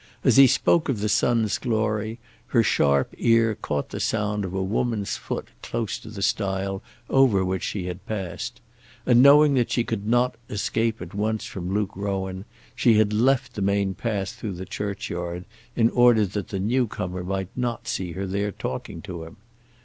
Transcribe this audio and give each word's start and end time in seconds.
As 0.23 0.37
he 0.37 0.47
spoke 0.47 0.89
of 0.89 0.99
the 0.99 1.07
sun's 1.07 1.59
glory 1.59 2.17
her 2.47 2.63
sharp 2.63 3.13
ear 3.19 3.53
caught 3.53 3.89
the 3.89 3.99
sound 3.99 4.43
of 4.45 4.51
a 4.51 4.63
woman's 4.63 5.15
foot 5.15 5.49
close 5.61 5.99
to 5.99 6.09
the 6.09 6.23
stile 6.23 6.81
over 7.07 7.45
which 7.45 7.61
she 7.61 7.85
had 7.85 8.03
passed, 8.07 8.61
and 9.05 9.21
knowing 9.21 9.53
that 9.53 9.69
she 9.69 9.83
could 9.83 10.07
not 10.07 10.37
escape 10.49 11.03
at 11.03 11.13
once 11.13 11.45
from 11.45 11.71
Luke 11.71 11.95
Rowan, 11.95 12.45
she 12.75 12.95
had 12.95 13.13
left 13.13 13.53
the 13.53 13.61
main 13.61 13.93
path 13.93 14.29
through 14.29 14.53
the 14.53 14.65
churchyard, 14.65 15.45
in 15.75 15.91
order 15.91 16.25
that 16.25 16.47
the 16.47 16.59
new 16.59 16.87
comer 16.87 17.23
might 17.23 17.49
not 17.55 17.87
see 17.87 18.13
her 18.13 18.25
there 18.25 18.51
talking 18.51 19.03
to 19.03 19.23
him. 19.23 19.37